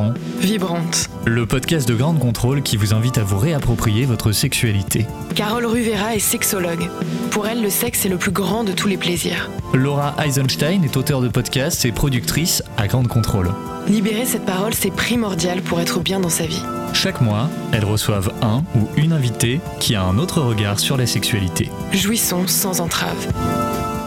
[0.00, 1.10] Vibrant, Vibrante.
[1.26, 5.06] le podcast de Grande Contrôle qui vous invite à vous réapproprier votre sexualité.
[5.34, 6.88] Carole Ruvera est sexologue.
[7.30, 9.50] Pour elle, le sexe est le plus grand de tous les plaisirs.
[9.74, 13.50] Laura Eisenstein est auteure de podcasts et productrice à Grande Contrôle.
[13.88, 16.62] Libérer cette parole, c'est primordial pour être bien dans sa vie.
[16.92, 21.06] Chaque mois, elles reçoivent un ou une invitée qui a un autre regard sur la
[21.06, 21.70] sexualité.
[21.92, 23.28] Jouissons sans entrave.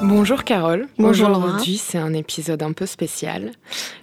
[0.04, 0.88] Bonjour Carole.
[0.98, 1.46] Bonjour Laura.
[1.48, 3.52] Aujourd'hui, c'est un épisode un peu spécial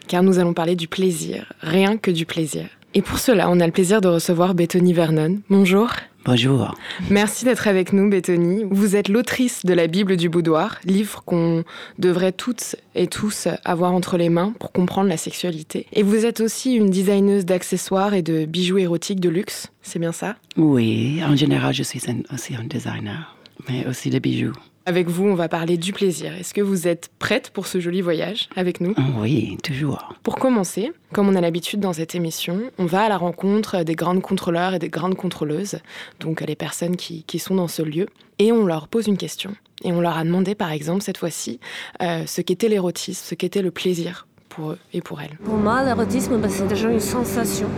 [0.08, 2.66] car nous allons parler du plaisir, rien que du plaisir.
[2.94, 5.38] Et pour cela, on a le plaisir de recevoir Bethany Vernon.
[5.48, 5.88] Bonjour.
[6.24, 6.74] Bonjour.
[7.08, 8.64] Merci d'être avec nous, Bethany.
[8.70, 11.64] Vous êtes l'autrice de la Bible du boudoir, livre qu'on
[11.98, 15.86] devrait toutes et tous avoir entre les mains pour comprendre la sexualité.
[15.92, 20.12] Et vous êtes aussi une designeuse d'accessoires et de bijoux érotiques de luxe, c'est bien
[20.12, 20.36] ça?
[20.56, 23.36] Oui, en général, je suis un- aussi un designer,
[23.68, 24.52] mais aussi de bijoux.
[24.86, 26.34] Avec vous, on va parler du plaisir.
[26.34, 28.94] Est-ce que vous êtes prête pour ce joli voyage avec nous?
[29.18, 30.14] Oui, toujours.
[30.22, 33.94] Pour commencer, comme on a l'habitude dans cette émission, on va à la rencontre des
[33.94, 35.80] grandes contrôleurs et des grandes contrôleuses,
[36.18, 38.06] donc les personnes qui, qui sont dans ce lieu,
[38.38, 39.54] et on leur pose une question.
[39.84, 41.60] Et on leur a demandé, par exemple, cette fois-ci,
[42.02, 45.36] euh, ce qu'était l'érotisme, ce qu'était le plaisir pour eux et pour elles.
[45.44, 47.68] Pour moi, l'érotisme, bah, c'est déjà une sensation.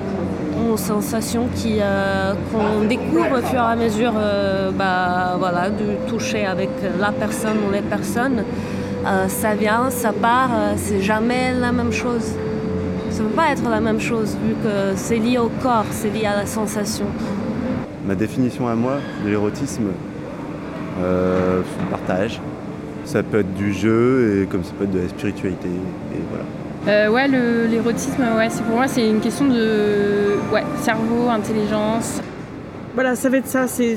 [0.62, 5.84] Une sensation qui, euh, qu'on découvre au fur et à mesure euh, bah, voilà, du
[6.08, 8.44] toucher avec la personne ou les personnes.
[9.05, 12.36] Euh, ça vient, ça part, c'est jamais la même chose.
[13.10, 16.10] Ça ne peut pas être la même chose vu que c'est lié au corps, c'est
[16.10, 17.06] lié à la sensation.
[18.06, 19.88] Ma définition à moi de l'érotisme,
[21.90, 22.40] partage.
[23.05, 25.68] Ça peut être du jeu et comme ça peut être de la spiritualité.
[25.68, 26.44] Et voilà.
[26.88, 32.20] Euh, ouais, l'érotisme, ouais, c'est pour moi, c'est une question de ouais, cerveau, intelligence.
[32.94, 33.97] Voilà, ça va être ça, c'est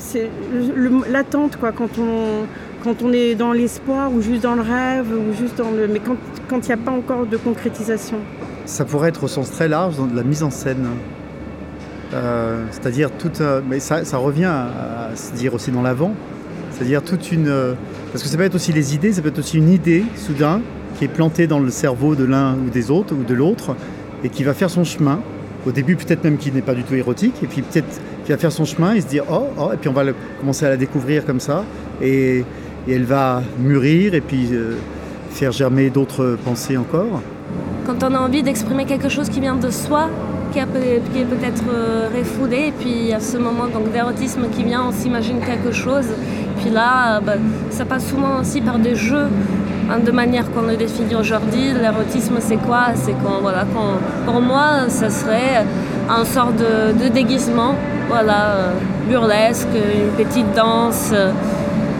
[1.09, 2.45] l'attente quoi, quand on,
[2.83, 5.99] quand on est dans l'espoir ou juste dans le rêve ou juste dans le, mais
[5.99, 6.15] quand
[6.47, 8.17] quand il n'y a pas encore de concrétisation.
[8.65, 10.85] Ça pourrait être au sens très large dans de la mise en scène.
[12.13, 13.41] Euh, c'est-à-dire toute.
[13.41, 16.13] euh, mais ça, ça revient à, à se dire aussi dans l'avant.
[16.71, 17.51] C'est-à-dire toute une.
[18.11, 20.61] parce que ça peut être aussi les idées, ça peut être aussi une idée soudain
[20.97, 23.75] qui est plantée dans le cerveau de l'un ou des autres ou de l'autre
[24.23, 25.19] et qui va faire son chemin.
[25.67, 28.37] Au début, peut-être même qui n'est pas du tout érotique, et puis peut-être qui va
[28.37, 30.03] faire son chemin et se dire oh, oh, et puis on va
[30.39, 31.63] commencer à la découvrir comme ça,
[32.01, 32.43] et,
[32.87, 34.75] et elle va mûrir et puis euh,
[35.31, 37.21] faire germer d'autres pensées encore.
[37.85, 40.09] Quand on a envie d'exprimer quelque chose qui vient de soi,
[40.51, 42.09] qui, est peut-être euh,
[42.51, 46.05] et puis à ce moment d'érotisme qui vient, on s'imagine quelque chose.
[46.61, 47.33] Puis là, euh, bah,
[47.69, 49.27] ça passe souvent aussi par des jeux,
[50.05, 51.73] de manière qu'on le définit aujourd'hui.
[51.73, 52.87] L'érotisme, c'est quoi?
[52.95, 53.65] C'est voilà,
[54.25, 55.63] pour moi, ça serait
[56.09, 57.75] un sort de, déguisement,
[58.07, 58.71] voilà, euh,
[59.07, 61.11] burlesque, une petite danse.
[61.13, 61.31] euh,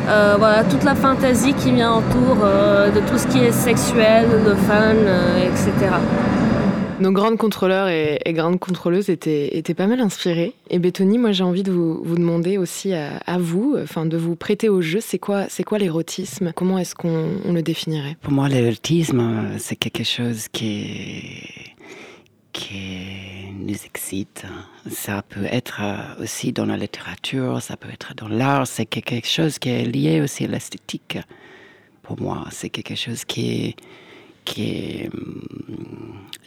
[0.07, 2.35] euh, voilà, toute la fantaisie qui vient autour
[2.94, 4.94] de tout ce qui est sexuel, le fun,
[5.44, 5.90] etc.
[7.01, 10.53] Nos grandes contrôleurs et, grandes contrôleuses étaient, étaient pas mal inspirées.
[10.69, 14.69] Et Bethany, moi j'ai envie de vous, demander aussi à, vous, enfin de vous prêter
[14.69, 16.53] au jeu, c'est quoi, c'est quoi l'érotisme?
[16.55, 18.16] Comment est-ce qu'on on le définirait?
[18.22, 21.44] Pour moi, l'érotisme, c'est quelque chose qui,
[22.53, 24.45] qui nous excite.
[24.89, 28.67] Ça peut être euh, aussi dans la littérature, ça peut être dans l'art.
[28.67, 31.17] C'est quelque chose qui est lié aussi à l'esthétique.
[32.03, 33.75] Pour moi, c'est quelque chose qui,
[34.45, 35.41] qui hum,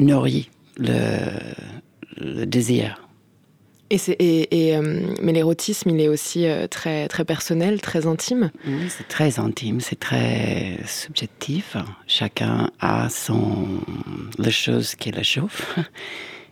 [0.01, 1.19] nourrit le,
[2.17, 3.03] le désir.
[3.91, 8.51] et et, et, euh, Mais l'érotisme, il est aussi euh, très, très personnel, très intime.
[8.67, 11.77] Oui, c'est très intime, c'est très subjectif.
[12.07, 13.67] Chacun a son
[14.39, 15.79] la chose qui le chauffe.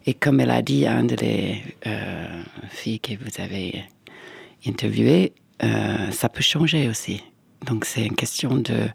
[0.07, 3.85] Et comme elle a dit à une des euh, filles que vous avez
[4.65, 5.33] interviewées,
[6.13, 7.23] ça peut changer aussi.
[7.65, 8.89] Donc c'est une question de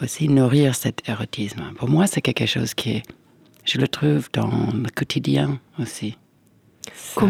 [0.00, 1.72] aussi nourrir cet érotisme.
[1.76, 3.02] Pour moi, c'est quelque chose qui,
[3.66, 6.16] je le trouve dans le quotidien aussi.
[6.94, 7.20] Ça-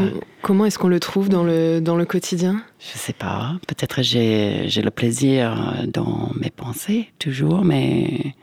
[0.42, 2.62] comment est-ce qu'on le trouve dans le, dans le quotidien?
[2.78, 3.56] je sais pas.
[3.66, 8.34] Peut-être j'ai j'ai le plaisir dans mes pensées toujours, mais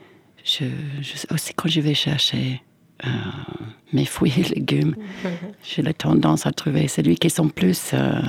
[0.44, 0.64] je,
[1.00, 2.60] je- aussi quand je vais chercher
[3.06, 3.08] euh,
[3.92, 4.96] mes fruits et légumes,
[5.62, 8.20] j'ai la tendance à trouver celui qui sont plus euh,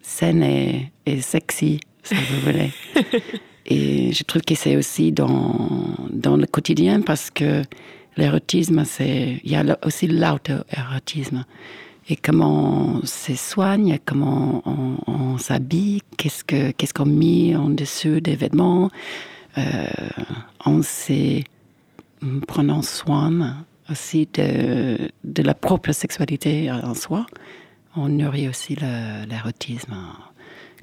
[0.00, 2.70] saines et, et sexy, si vous voulez.
[3.66, 7.62] et je trouve que c'est aussi dans, dans le quotidien parce que
[8.20, 11.44] l'érotisme, c'est il y a aussi l'auto-érotisme.
[12.08, 17.70] Et comment on se soigne, comment on, on s'habille, qu'est-ce que qu'est-ce qu'on met en
[17.70, 18.90] dessous des vêtements,
[19.58, 21.42] euh, se
[22.46, 27.26] prenant soin aussi de, la propre sexualité en soi,
[27.96, 29.96] on nourrit aussi l'érotisme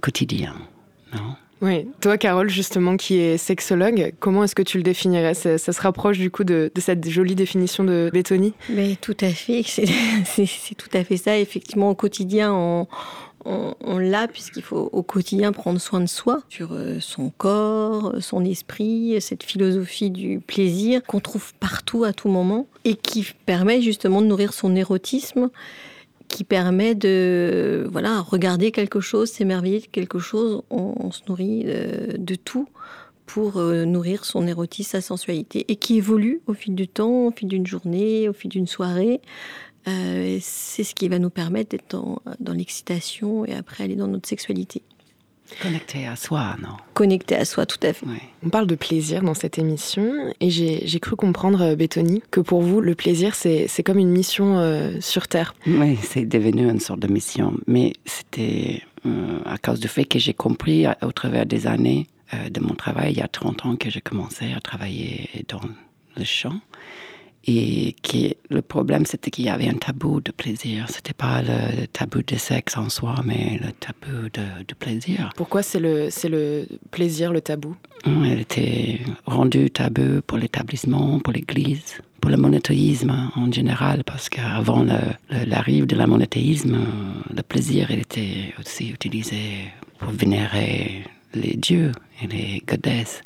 [0.02, 0.56] quotidien,
[1.14, 1.36] non?
[1.62, 5.34] Oui, toi Carole justement qui est sexologue, comment est-ce que tu le définirais?
[5.34, 9.64] Ça, se rapproche du coup de, cette jolie définition de Bétoni Mais tout à fait,
[10.26, 11.38] c'est tout à fait ça.
[11.38, 12.88] Effectivement, au quotidien, on,
[13.46, 18.44] on, l'a puisqu'il faut au quotidien prendre soin de soi, sur euh, son corps, son
[18.44, 24.22] esprit, cette philosophie du plaisir qu'on trouve partout à tout moment et qui permet justement
[24.22, 25.50] de nourrir son érotisme
[26.28, 30.62] qui permet de voilà regarder quelque chose, s'émerveiller de quelque chose.
[30.70, 32.68] On, se nourrit euh, de, tout
[33.26, 37.32] pour euh, nourrir son érotisme, sa sensualité, et qui évolue au fil du temps, au
[37.32, 39.22] fil d'une journée, au fil d'une soirée.
[39.88, 44.08] Euh, c'est ce qui va nous permettre d'être dans, dans l'excitation et après aller dans
[44.08, 44.82] notre sexualité.
[45.62, 46.76] Connecté à soi, non?
[46.94, 48.06] Connecté à soi, tout à fait.
[48.44, 52.62] On parle de plaisir dans cette émission et j'ai cru comprendre, euh, Béthony, que pour
[52.62, 55.56] vous, le plaisir, c'est comme une mission euh, sur Terre.
[55.66, 57.54] Oui, c'est devenu une sorte de mission.
[57.68, 62.08] Mais c'était euh, à cause du fait que j'ai compris au travers des années
[62.52, 65.62] de mon travail, il y a 30 ans que j'ai commencé à travailler dans
[66.18, 66.60] le chant.
[67.50, 70.86] Et qui, le problème, c'était qu'il y avait un tabou de plaisir.
[70.90, 75.30] C'était pas le tabou de sexe en soi, mais le tabou de, plaisir.
[75.38, 77.76] Pourquoi c'est le, c'est le plaisir, le tabou?
[78.06, 84.86] Elle était rendue tabou pour l'établissement, pour l'Église, pour le monothéisme en général, parce qu'avant
[85.30, 86.78] l'arrivée de la monothéisme,
[87.34, 91.04] le plaisir il était aussi utilisé pour vénérer
[91.34, 93.22] les dieux et les godesses.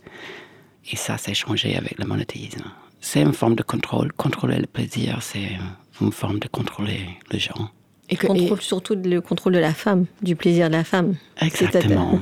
[0.92, 2.64] Et ça s'est changé avec le monothéisme
[3.02, 4.14] c'est une forme de contrôle.
[4.14, 5.58] Contrôler le plaisir, c'est
[6.00, 7.02] une forme de contrôler
[7.32, 7.70] les gens.
[8.10, 11.16] Et contrôle surtout le contrôle de la femme, du plaisir de la femme.
[11.42, 12.20] Exactement.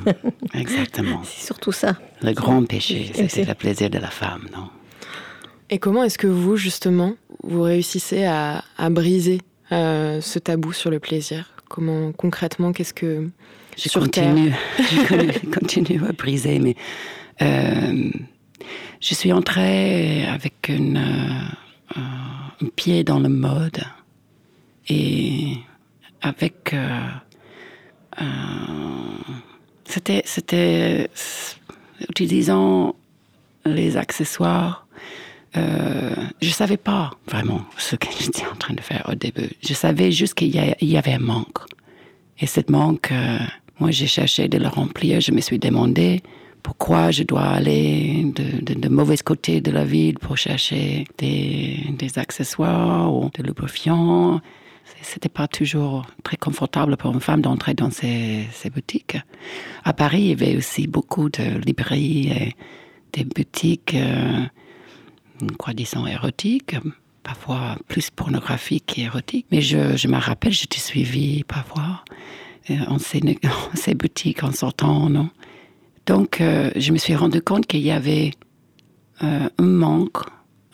[0.54, 1.22] Exactement.
[1.26, 1.98] C'est surtout ça.
[2.22, 4.70] Le grand péché, c'est le plaisir de la femme, non?
[5.72, 9.40] Et comment est-ce que vous, justement, vous réussissez à, briser
[9.72, 11.52] euh, ce tabou sur le plaisir?
[11.70, 13.28] Comment, concrètement, qu'est-ce que...
[13.78, 16.76] Je continue, je continue à briser, mais...
[17.42, 18.12] Euh,
[19.00, 20.96] je suis entrée avec euh,
[21.96, 23.82] un pied dans le mode
[24.88, 25.54] et
[26.22, 27.08] avec euh,
[28.22, 28.26] euh,
[29.86, 31.10] c'était c'était
[32.10, 32.96] utilisant
[33.66, 34.86] les accessoires
[36.42, 39.50] je savais pas vraiment ce que j'étais en train de faire au début.
[39.62, 41.60] Je savais juste qu'il y, y, avait un manque.
[42.40, 43.12] Et cette manque,
[43.80, 45.20] moi j'ai cherché de le remplir.
[45.20, 46.22] Je me suis demandé
[46.64, 53.30] pourquoi je dois aller de, mauvais côté de la ville pour chercher des, accessoires ou
[53.34, 54.42] des lubrifiants.
[55.02, 59.18] C'était pas toujours très confortable pour une femme d'entrer dans ces, boutiques.
[59.84, 62.56] À Paris, il y avait aussi beaucoup de librairies et
[63.14, 64.46] des boutiques, euh,
[65.58, 66.76] quoi disons, érotiques,
[67.24, 69.46] parfois plus pornographiques qu'érotiques.
[69.52, 72.04] Mais je, je me rappelle, j'étais suivie parfois
[72.70, 75.30] euh, en ces, en ces boutiques en sortant, non?
[76.10, 78.32] Donc, euh, je me suis rendu compte qu'il y avait
[79.22, 80.18] euh, un manque,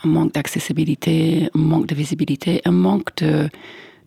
[0.02, 3.50] un manque d'accessibilité, un manque de visibilité, un manque de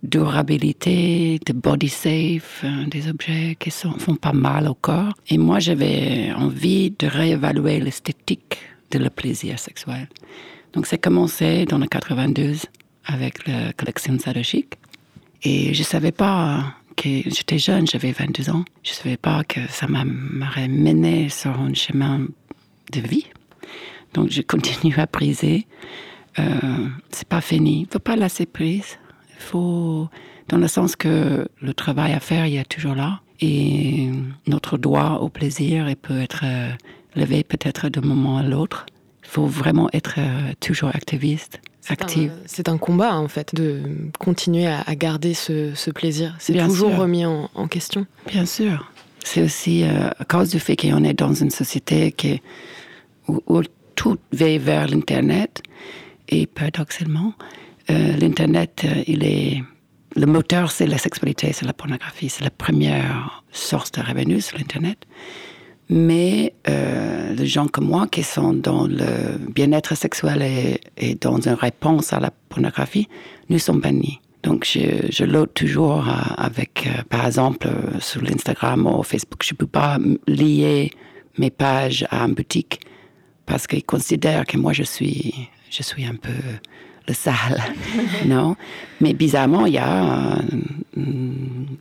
[0.03, 5.13] durabilité, de body safe, euh, des objets qui font pas mal au corps.
[5.29, 8.57] Et moi, j'avais envie de réévaluer l'esthétique
[8.91, 10.09] de le plaisir sexuel.
[10.73, 12.65] Donc, c'est commencé dans le 92
[13.05, 14.77] avec la collection Sadochik.
[15.43, 18.65] Et je savais pas j'étais jeune, j'avais 22 ans.
[18.83, 22.27] Je ne savais pas que ça m'aurait mené sur un chemin
[22.93, 23.27] de vie.
[24.15, 25.67] Donc, je continue à briser.
[26.39, 27.81] Euh, c'est pas fini.
[27.81, 28.99] Il ne faut pas lasser prise.
[29.31, 30.09] Il faut,
[30.49, 33.21] dans le sens que le travail à faire, il est toujours là.
[33.41, 34.09] Et
[34.47, 36.71] notre droit au plaisir, il peut être euh,
[37.15, 38.87] levé peut-être d'un moment à l'autre.
[39.23, 41.61] Il faut vraiment être euh, toujours activiste
[42.47, 43.83] c'est un combat, en fait, de
[44.19, 46.35] continuer à, garder ce, plaisir.
[46.39, 48.07] C'est toujours remis en, question.
[48.27, 48.91] Bien sûr.
[49.25, 52.41] C'est aussi euh, à cause du fait qu'on est dans une société qui,
[53.27, 53.63] où,
[53.95, 55.63] tout va vers l'Internet.
[56.29, 57.35] Et paradoxalement,
[57.91, 59.63] euh, l'Internet, euh, il est.
[60.17, 62.29] Le moteur, c'est la sexualité, c'est la pornographie.
[62.29, 64.99] C'est la première source de revenus sur l'Internet.
[65.91, 70.43] Mais euh, les gens comme moi qui sont dans le bien-être sexuel
[70.97, 73.09] et, dans une réponse à la pornographie,
[73.49, 74.21] nous sommes bannis.
[74.43, 77.69] Donc je, je toujours euh, avec, euh, par exemple,
[78.01, 80.91] sur l'Instagram ou Facebook, je ne peux pas lier
[81.39, 82.81] mes pages à une boutique
[83.47, 85.35] parce qu'ils considèrent que moi je suis,
[85.71, 86.33] je suis un peu
[87.09, 87.63] le sale,
[88.27, 88.57] non?
[89.01, 90.43] Mais bizarrement, il y a euh,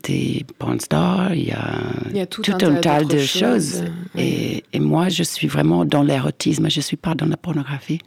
[0.04, 3.84] des porn stars, il y a, tout, un, tas, de choses.
[4.18, 8.00] et, moi, je suis vraiment dans l'érotisme, je ne suis pas dans la pornographie.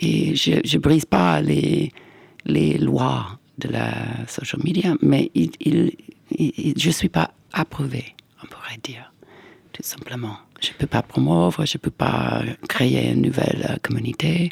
[0.00, 1.92] Et je ne brise pas les,
[2.44, 3.92] les lois de la
[4.28, 5.50] social media, mais il,
[6.76, 9.12] je ne suis pas approuvée, on pourrait dire,
[9.72, 10.36] tout simplement.
[10.60, 14.50] Je ne peux pas promouvoir, je ne peux pas créer une nouvelle euh, communauté.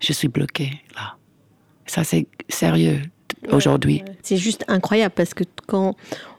[0.00, 1.15] Je suis bloquée là.
[1.86, 3.00] Ça, c'est sérieux
[3.50, 4.02] aujourd'hui.
[4.22, 5.94] C'est juste incroyable parce que quand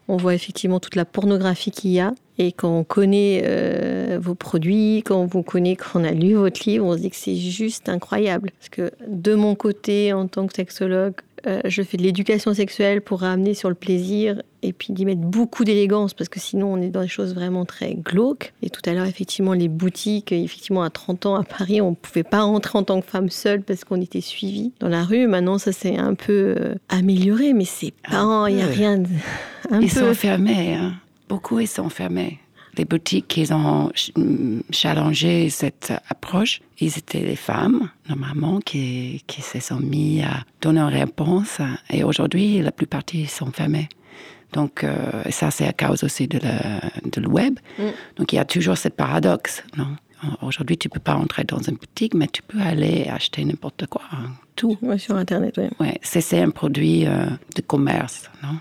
[0.07, 4.35] on voit effectivement toute la pornographie qu'il y a, et quand on connaît euh, vos
[4.35, 7.15] produits, quand on vous connaît, quand on a lu votre livre, on se dit que
[7.15, 8.51] c'est juste incroyable.
[8.59, 13.01] Parce que de mon côté, en tant que sexologue, euh, je fais de l'éducation sexuelle
[13.01, 16.81] pour ramener sur le plaisir et puis d'y mettre beaucoup d'élégance parce que sinon on
[16.81, 18.53] est dans des choses vraiment très glauques.
[18.63, 21.95] Et tout à l'heure, effectivement, les boutiques, effectivement, à 30 ans à Paris, on ne
[21.95, 25.27] pouvait pas rentrer en tant que femme seule parce qu'on était suivi dans la rue.
[25.27, 28.97] Maintenant, ça s'est un peu euh, amélioré, mais c'est pas, il n'y a rien.
[28.97, 29.07] De,
[29.69, 30.93] un ils sont fermés, hein.
[31.29, 32.39] beaucoup ils sont fermés
[32.77, 33.91] les boutiques qui ont
[34.71, 40.79] challengé cette approche, ils étaient les femmes, normalement, qui, qui se sont mis à donner
[40.79, 41.59] une réponse.
[41.89, 43.89] Et aujourd'hui, la plupart sont fermés.
[44.53, 47.59] Donc, euh, ça, c'est à cause aussi de, le web.
[47.77, 47.83] Mm.
[48.15, 49.87] Donc, il y a toujours ce paradoxe, non?
[50.41, 54.01] Aujourd'hui, tu peux pas entrer dans une boutique, mais tu peux aller acheter n'importe quoi,
[54.11, 54.75] hein, tout.
[54.97, 55.65] sur Internet, oui.
[55.79, 58.57] Ouais, c'est un produit euh, de commerce, non?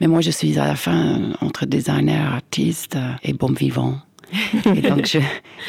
[0.00, 3.98] Mais moi, je suis à la fin entre designer, artiste et bon vivant.
[4.74, 5.18] et donc, je,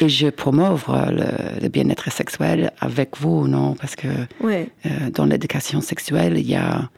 [0.00, 3.74] et je promouve le, bien-être sexuel avec vous, non?
[3.74, 4.08] Parce que
[4.44, 4.64] euh,
[5.12, 6.88] dans l'éducation sexuelle, il y a.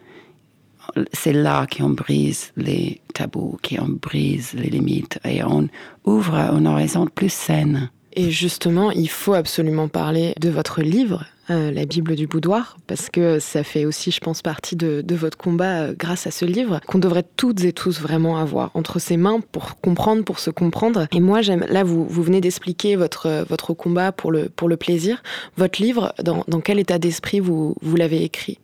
[1.13, 5.69] C'est là qu'on brise les tabous, qu'on brise les limites et on
[6.05, 7.91] ouvre un horizon plus saine.
[8.13, 13.09] Et justement, il faut absolument parler de votre livre, euh, La Bible du boudoir, parce
[13.11, 16.81] que ça fait aussi, je pense, partie de, votre combat euh, grâce à ce livre,
[16.87, 21.07] qu'on devrait toutes et tous vraiment avoir entre ses mains pour comprendre, pour se comprendre.
[21.13, 21.65] Et moi, j'aime.
[21.69, 25.23] Là, vous, vous venez d'expliquer votre, votre combat pour le, pour le plaisir.
[25.57, 28.59] Votre livre, dans, dans quel état d'esprit vous, vous l'avez écrit?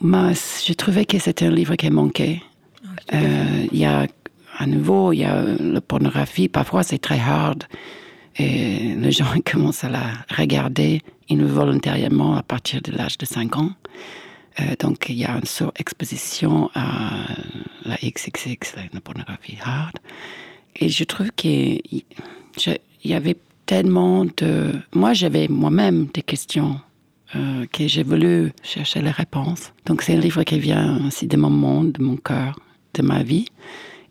[0.00, 0.32] Moi,
[0.66, 2.42] je trouvais que c'était un livre qui manquait.
[3.10, 4.06] Ah, euh, il y a,
[4.58, 6.48] à nouveau, il y a la pornographie.
[6.48, 7.64] Parfois, c'est très hard.
[8.36, 13.70] Et les gens commencent à la regarder involontairement à partir de l'âge de 5 ans.
[14.60, 17.26] Euh, donc il y a une surexposition à
[17.84, 19.96] la XXX, la pornographie hard.
[20.76, 21.80] Et je trouve qu'il
[23.04, 23.36] y avait
[23.66, 24.72] tellement de...
[24.94, 26.80] Moi, j'avais moi-même des questions
[27.36, 29.72] euh, que j'ai voulu chercher les réponses.
[29.86, 32.58] Donc c'est un livre qui vient aussi de mon monde, de mon cœur,
[32.94, 33.46] de ma vie.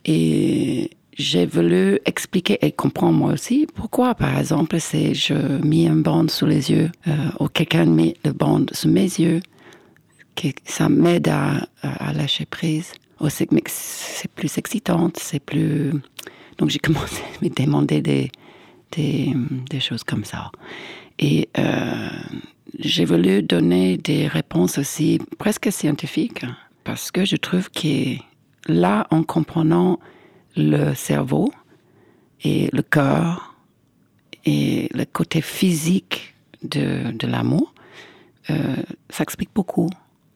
[0.05, 6.01] Et j'ai voulu expliquer et comprendre moi aussi pourquoi, par exemple, si je mets une
[6.01, 9.41] bande sous les yeux euh, ou quelqu'un met le bande sous mes yeux,
[10.35, 11.67] que ça m'aide à,
[12.13, 12.93] lâcher prise.
[13.51, 15.91] Mais c'est plus excitant, c'est plus.
[16.57, 18.31] Donc j'ai commencé à me demander des,
[18.91, 19.33] des,
[19.69, 20.51] des choses comme ça.
[21.19, 22.09] Et euh,
[22.79, 26.45] j'ai voulu donner des réponses aussi presque scientifiques
[26.83, 28.15] parce que je trouve que
[28.67, 29.99] là, en comprenant
[30.55, 31.51] le cerveau
[32.43, 33.55] et le cœur
[34.45, 37.73] et le côté physique de, de l'amour,
[38.49, 38.75] euh,
[39.09, 39.89] ça explique beaucoup.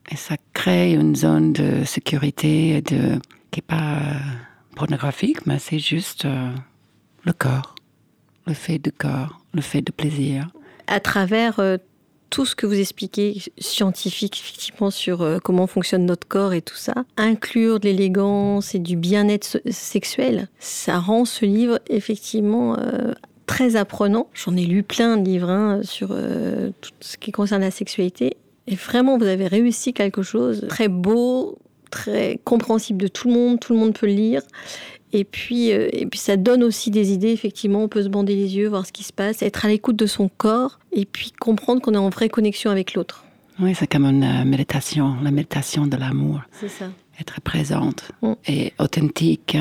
[0.09, 3.19] Et ça crée une zone de sécurité de,
[3.51, 4.13] qui n'est pas euh,
[4.75, 6.51] pornographique, mais c'est juste euh,
[7.23, 7.75] le cœur,
[8.45, 10.47] le fait de cœur, le fait de plaisir.
[10.87, 11.59] À travers
[12.29, 16.75] tout ce que vous expliquez scientifique effectivement sur euh, comment fonctionne notre corps et tout
[16.75, 23.13] ça, inclure de l'élégance et du bien-être sexuel, ça rend ce livre effectivement euh,
[23.45, 24.27] très apprenant.
[24.33, 28.37] J'en ai lu plein de livres hein, sur euh, tout ce qui concerne la sexualité.
[28.67, 31.57] Et vraiment, vous avez réussi quelque chose très beau,
[31.89, 34.41] très compréhensible de tout le monde, tout le monde peut le lire.
[35.13, 38.35] Et puis, euh, et puis ça donne aussi des idées, effectivement, on peut se bander
[38.35, 41.31] les yeux, voir ce qui se passe, être à l'écoute de son corps, et puis
[41.31, 43.23] comprendre qu'on est en vraie connexion avec l'autre.
[43.59, 46.41] Oui, c'est comme une euh, méditation, la méditation de l'amour.
[46.51, 46.85] C'est ça.
[47.19, 48.33] Être présente mm.
[48.47, 49.57] et authentique.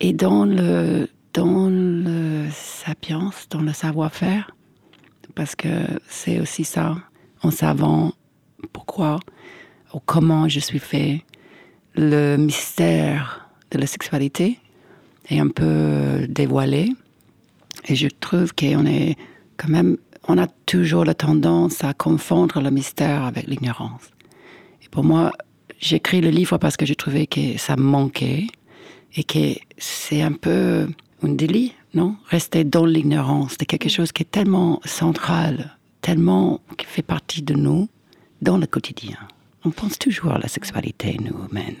[0.00, 4.54] Et dans le, dans le sapience, dans le savoir-faire,
[5.34, 5.68] parce que
[6.08, 6.96] c'est aussi ça,
[7.42, 8.12] en savant
[8.72, 9.18] pourquoi
[9.92, 11.22] ou comment je suis fait,
[11.96, 14.58] le mystère de la sexualité,
[15.28, 16.92] est un peu dévoilé.
[17.86, 19.16] Et je trouve qu'on est
[19.56, 19.96] quand même,
[20.28, 24.10] on a toujours la tendance à confondre le mystère avec l'ignorance.
[24.82, 25.32] Et pour moi,
[25.80, 28.46] j'écris le livre parce que je trouvais que ça manquait
[29.16, 30.88] et que c'est un peu
[31.22, 32.16] un délit, non?
[32.28, 37.54] Rester dans l'ignorance de quelque chose qui est tellement central, tellement qui fait partie de
[37.54, 37.88] nous
[38.42, 39.18] dans le quotidien.
[39.64, 41.74] On pense toujours à la sexualité, nous, humains.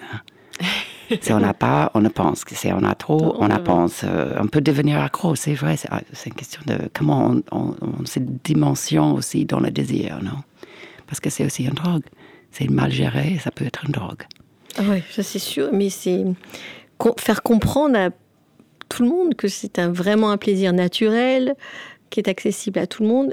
[1.20, 4.02] Si on n'a pas, on ne pense que si on a trop, on a pense,
[4.04, 5.76] euh, on peut devenir accro, c'est vrai.
[5.76, 10.42] C'est ah, une question de comment on, on, cette dimension aussi dans le désir, non?
[11.06, 12.04] Parce que c'est aussi une drogue.
[12.50, 14.22] C'est mal géré, ça peut être une drogue.
[14.76, 16.24] Ah oui, ça c'est sûr, mais c'est
[17.18, 18.10] faire comprendre à
[18.88, 21.54] tout le monde, que c'est un, vraiment un plaisir naturel,
[22.10, 23.32] qui est accessible à tout le monde.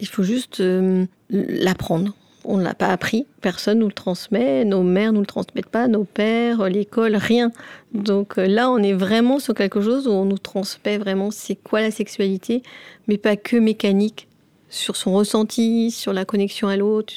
[0.00, 2.14] Il faut juste euh, l'apprendre.
[2.44, 5.88] On ne l'a pas appris, personne nous le transmet, nos mères nous le transmettent pas,
[5.88, 7.50] nos pères, l'école, rien.
[7.92, 11.56] Donc euh, là, on est vraiment sur quelque chose où on nous transmet vraiment c'est
[11.56, 12.62] quoi la sexualité,
[13.08, 14.28] mais pas que mécanique,
[14.68, 17.14] sur son ressenti, sur la connexion à l'autre,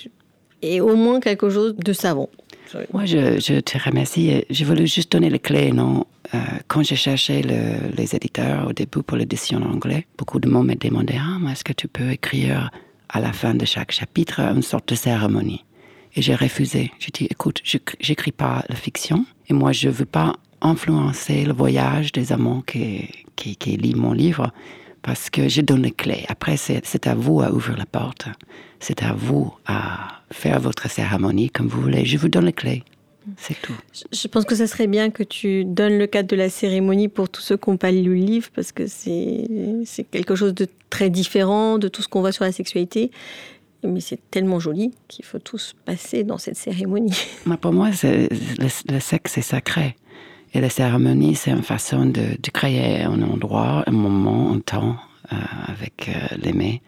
[0.62, 2.30] et au moins quelque chose de savant.
[2.94, 4.44] Moi, je, te remercie.
[4.50, 6.06] Je voulais juste donner les clés, non?
[6.34, 10.68] Euh, Quand j'ai cherché les éditeurs au début pour l'édition en anglais, beaucoup de monde
[10.68, 12.70] me demandaient ah, est-ce que tu peux écrire
[13.10, 15.64] à la fin de chaque chapitre une sorte de cérémonie
[16.16, 16.92] Et j'ai refusé.
[17.00, 21.46] J'ai dit écoute, je n'écris pas la fiction et moi, je ne veux pas influencer
[21.46, 24.52] le voyage des amants qui, qui, qui lisent mon livre
[25.02, 26.26] parce que je donne les clés.
[26.28, 28.28] Après, c'est à vous à ouvrir la porte.
[28.80, 32.06] C'est à vous à faire votre cérémonie comme vous voulez.
[32.06, 32.84] Je vous donne les clés.
[33.36, 33.74] C'est tout.
[34.12, 37.30] Je pense que ça serait bien que tu donnes le cadre de la cérémonie pour
[37.30, 41.10] tous ceux qui n'ont pas lu le livre, parce que c'est quelque chose de très
[41.10, 43.12] différent de tout ce qu'on voit sur la sexualité.
[43.84, 47.14] Mais c'est tellement joli qu'il faut tous passer dans cette cérémonie.
[47.62, 48.28] pour moi, le,
[48.92, 49.96] le sexe est sacré.
[50.54, 54.96] Et la cérémonie, c'est une façon de, créer un endroit, un moment, un temps
[55.32, 55.36] euh,
[55.68, 56.82] avec euh, l'aimé,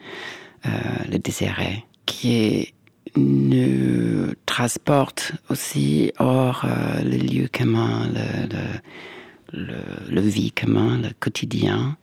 [0.65, 0.69] euh,
[1.11, 2.73] le désiré, qui
[3.15, 6.65] nous transporte aussi hors
[7.03, 9.75] le lieu commun, le, le,
[10.09, 11.97] le, vie commun, le quotidien.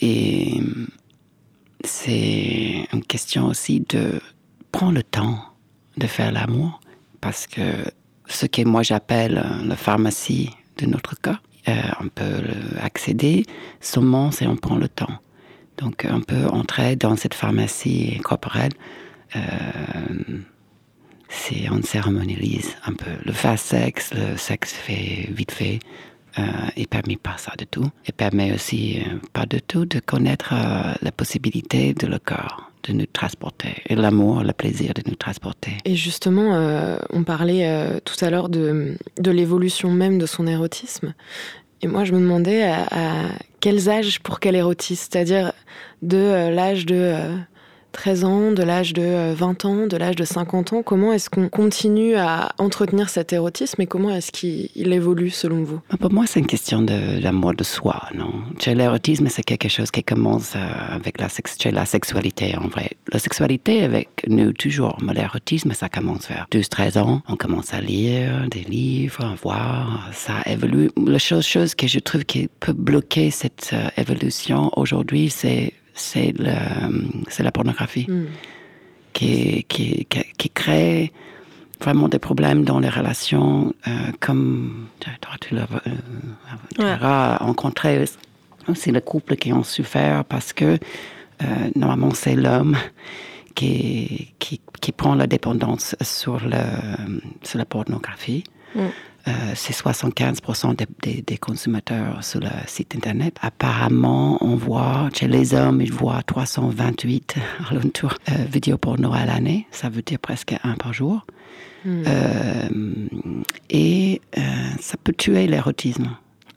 [0.00, 0.60] Et
[1.84, 4.20] c'est une question aussi de
[4.72, 5.38] prendre le temps
[5.96, 6.80] de faire l'amour,
[7.20, 7.62] parce que
[8.26, 11.40] ce que moi j'appelle la pharmacie de notre cas.
[11.68, 12.42] Euh, on peut
[12.80, 13.44] accéder
[13.80, 15.18] seulement si on prend le temps.
[15.78, 18.72] Donc on peut entrer dans cette pharmacie corporelle
[19.34, 19.40] euh,
[21.28, 23.10] si on cérémonialise un peu.
[23.24, 25.80] Le fast sexe, le sexe fait vite fait,
[26.38, 26.42] euh,
[26.76, 27.88] il permet pas ça du tout.
[28.06, 30.54] Il permet aussi euh, pas du tout de connaître
[31.00, 35.72] la possibilité de le corps de nous transporter et l'amour, le plaisir de nous transporter.
[35.84, 41.14] Et justement, euh, on parlait euh, tout à l'heure de, l'évolution même de son érotisme.
[41.82, 43.28] Et moi, je me demandais à,
[43.60, 45.52] quels âges pour quel érotisme C'est-à-dire
[46.02, 47.16] de euh, l'âge de
[47.96, 51.30] 13 ans, de l'âge de 20 euh, ans, de l'âge de 50 ans Comment est-ce
[51.30, 55.80] qu'on continue à entretenir cet érotisme et comment est-ce qu'il évolue selon vous?
[55.98, 58.32] Pour moi, c'est une question de l'amour de soi, non?
[58.66, 61.28] L'érotisme, c'est quelque chose qui commence euh, avec la,
[61.72, 62.90] la sexualité, en vrai.
[63.10, 64.98] La sexualité avec nous, toujours.
[65.02, 67.22] Mais l'érotisme, ça commence vers 12-13 ans.
[67.28, 70.10] On commence à lire des livres, à voir.
[70.12, 70.90] Ça évolue.
[71.06, 76.32] La chose, chose que je trouve qui peut bloquer cette euh, évolution aujourd'hui, c'est c'est
[76.38, 78.26] la pornographie hmm.
[79.12, 81.12] qui, qui, qui, crée
[81.80, 84.86] vraiment des problèmes dans les relations, euh, comme
[85.40, 85.68] tu l'as
[86.78, 88.04] euh, rencontré
[88.68, 90.78] aussi les couples qui ont souffert parce que
[91.42, 92.76] euh, normalement c'est l'homme
[93.54, 96.62] qui, qui, qui, prend la dépendance sur, le,
[97.42, 98.44] sur la pornographie.
[98.74, 98.88] Hmm.
[99.28, 103.36] Euh, c'est 75% des, consommateurs sur le site internet.
[103.42, 107.36] Apparemment, on voit chez les hommes, ils voient 328
[107.70, 109.66] alentours euh, vidéos porno à l'année.
[109.70, 111.26] Ça veut dire presque un par jour.
[111.86, 112.68] Euh,
[113.70, 114.40] et euh,
[114.80, 116.10] ça peut tuer l'érotisme.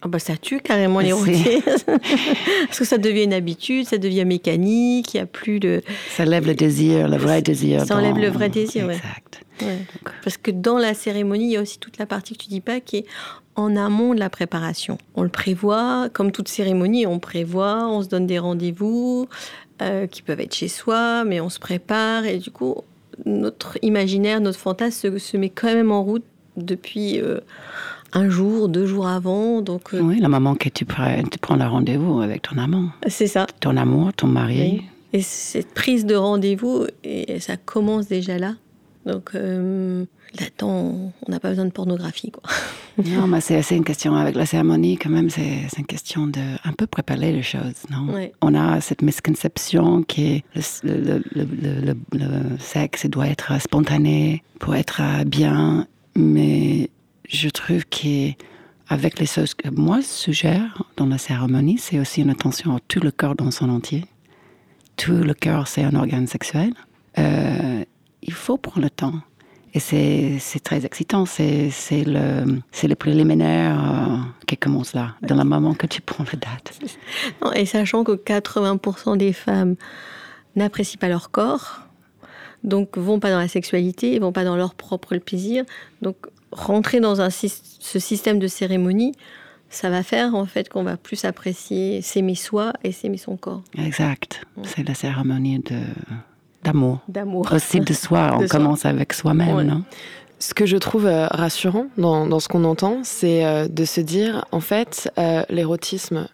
[0.06, 1.62] Oh bah ça tue carrément l'érotisme.
[2.66, 5.82] Parce que ça devient une habitude, ça devient mécanique, il n'y a plus de...
[6.16, 7.86] Ça lève le désir, le vrai désir.
[7.86, 9.42] Ça enlève le vrai désir, Exact.
[10.24, 12.62] Parce que dans la cérémonie, il y a aussi toute la partie que tu dis
[12.62, 13.06] pas qui est
[13.56, 14.98] en amont de la préparation.
[15.16, 19.28] On le prévoit, comme toute cérémonie, on prévoit, on se donne des rendez-vous
[19.82, 22.76] euh, qui peuvent être chez soi, mais on se prépare et du coup,
[23.26, 26.24] notre imaginaire, notre fantasme se, met quand même en route
[26.56, 27.40] depuis euh,
[28.14, 29.62] un jour, deux jours avant.
[29.62, 32.90] Donc, euh, Oui, la maman que tu prends, tu prends le rendez-vous avec ton amant.
[33.08, 33.48] C'est ça.
[33.60, 34.84] Ton amour, ton mari.
[35.14, 38.56] Et cette prise de rendez-vous, et ça commence déjà là.
[39.06, 40.06] Donc euh,
[40.40, 42.32] là-dedans, on n'a pas besoin de pornographie.
[42.32, 42.44] Quoi.
[43.06, 46.74] non, mais c'est une question avec la cérémonie, quand même, c'est une question de un
[46.74, 47.86] peu préparer les choses.
[47.90, 48.08] Non?
[48.42, 50.42] On a cette misconception que
[50.84, 52.28] le, le, le,
[52.60, 56.90] sexe doit être spontané pour être bien, mais
[57.30, 62.76] je trouve qu'avec les choses que moi suggère dans la cérémonie, c'est aussi une attention
[62.76, 64.06] à tout le corps dans son entier.
[64.98, 66.74] Tout le corps, c'est un organe sexuel.
[67.18, 67.86] Euh,
[68.24, 69.14] il faut prendre le temps.
[69.76, 71.26] Et c'est très excitant.
[71.28, 76.40] C'est le, le préliminaire euh, qui commence là, dans le moment que tu prends la
[76.40, 76.80] date.
[77.56, 79.76] et sachant que 80% des femmes
[80.56, 81.82] n'apprécient pas leur corps,
[82.64, 85.64] donc vont pas dans la sexualité, vont pas dans leur propre plaisir.
[86.02, 86.18] Donc
[86.52, 89.14] rentrer dans un, ce système de cérémonie
[89.72, 93.62] ça va faire en fait qu'on va plus apprécier s'aimer soi et s'aimer son corps.
[93.78, 94.42] Exact.
[94.64, 95.78] C'est la cérémonie de
[96.64, 97.00] d'amour.
[97.08, 97.48] D'amour.
[97.54, 98.32] Aussi de soi.
[98.36, 98.58] On De soi.
[98.60, 99.64] commence avec soi-même, Ouais.
[99.64, 99.84] non?
[100.40, 104.02] Ce que je trouve euh, rassurant dans, dans ce qu'on entend, c'est euh, de se
[104.02, 106.28] dire, en fait, euh, l'érotisme,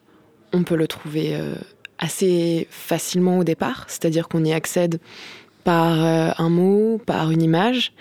[0.54, 1.56] on peut le trouver euh,
[2.00, 5.00] assez facilement au départ, c'est-à-dire qu'on y accède
[5.66, 7.92] par euh, un mot, par une image.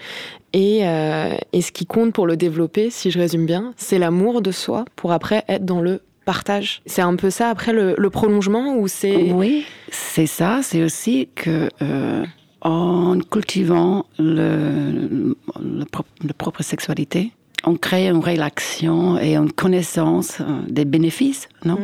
[0.52, 4.40] Et, euh, et ce qui compte pour le développer, si je résume bien, c'est l'amour
[4.40, 6.80] de soi pour après être dans le partage.
[6.86, 9.32] C'est un peu ça après le, le prolongement ou c'est...
[9.32, 10.60] Oui, c'est ça.
[10.62, 12.24] C'est aussi que euh,
[12.60, 16.04] en cultivant le, le pro-
[16.38, 17.32] propre sexualité,
[17.64, 21.78] on crée une relation et une connaissance des bénéfices, non?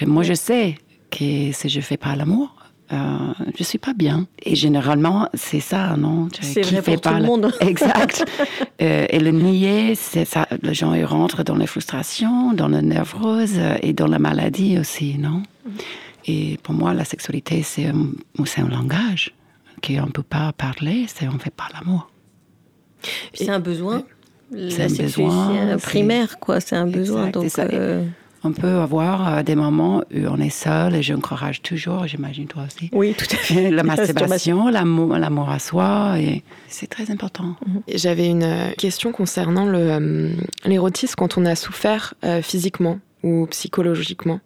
[0.00, 0.06] Mm.
[0.06, 0.76] Moi, je sais
[1.10, 2.54] que si je fais pas l'amour,
[2.92, 4.26] euh, je suis pas bien.
[4.42, 6.28] Et généralement, c'est ça, non?
[6.40, 7.52] C'est vrai fait pour tout pas le monde.
[7.60, 8.24] Exact.
[8.80, 10.46] Euh, et le nier, c'est ça.
[10.62, 15.18] Les gens ils rentrent dans la frustration, dans la névrose et dans la maladie aussi,
[15.18, 15.42] non?
[16.26, 19.34] Et pour moi, la sexualité, c'est un, un langage
[19.84, 22.08] qu'on ne peut pas parler, c'est on fait pas l'amour.
[23.34, 24.04] C'est un besoin.
[24.52, 26.60] C'est un besoin, primaire, quoi.
[26.60, 27.26] C'est un besoin.
[27.26, 28.06] Exact, Donc,
[28.44, 32.64] On peut avoir euh, des moments où on est seul et j'encourage toujours, j'imagine toi
[32.66, 32.88] aussi.
[32.92, 33.70] oui, tout à fait.
[33.70, 34.68] La masturbation.
[34.68, 37.56] l'amour à soi, et c'est très important.
[37.92, 40.30] J'avais une euh, question concernant euh,
[40.64, 44.40] l'érotisme quand on a souffert physiquement ou psychologiquement.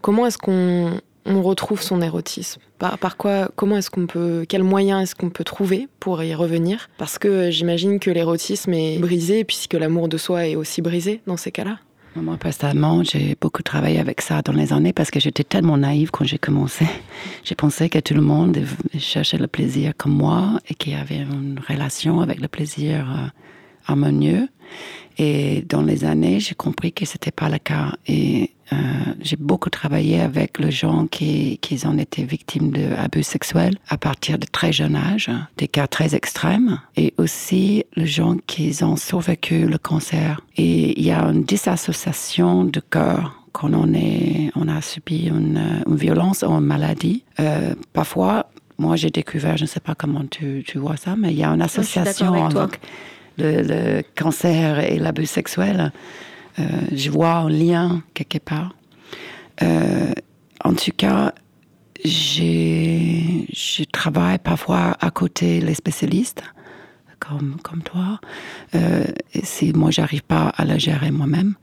[0.00, 2.60] Comment est-ce qu'on on retrouve son érotisme?
[2.78, 6.34] Par, par quoi Comment est-ce qu'on peut Quels moyens est-ce qu'on peut trouver pour y
[6.34, 6.88] revenir?
[6.98, 11.36] Parce que j'imagine que l'érotisme est brisé puisque l'amour de soi est aussi brisé dans
[11.36, 11.78] ces cas-là.
[12.22, 16.10] Moi, personnellement, j'ai beaucoup travaillé avec ça dans les années parce que j'étais tellement naïve
[16.10, 16.86] quand j'ai commencé.
[17.44, 18.58] J'ai pensé que tout le monde
[18.98, 23.26] cherchait le plaisir comme moi et qu'il y avait une relation avec le plaisir euh,
[23.86, 24.48] harmonieux.
[25.16, 27.94] Et dans les années, j'ai compris que c'était pas le cas.
[28.06, 28.76] Et euh,
[29.20, 34.38] j'ai beaucoup travaillé avec les gens qui, qui ont été victimes d'abus sexuels à partir
[34.38, 39.66] de très jeune âge, des cas très extrêmes, et aussi les gens qui ont survécu
[39.66, 40.40] le cancer.
[40.56, 45.82] Et il y a une disassociation de cœur quand on, est, on a subi une,
[45.86, 47.24] une violence ou une maladie.
[47.40, 51.32] Euh, parfois, moi j'ai découvert, je ne sais pas comment tu, tu vois ça, mais
[51.32, 52.80] il y a une association avec avec
[53.38, 55.92] le, le cancer et l'abus sexuel.
[56.58, 58.74] Euh, je vois un lien quelque part.
[59.62, 60.12] Euh,
[60.64, 61.32] en tout cas,
[62.04, 66.42] je travaille parfois à côté les spécialistes,
[67.18, 68.20] comme, comme toi.
[68.74, 69.04] Euh,
[69.42, 71.54] si moi, j'arrive pas à la gérer moi-même.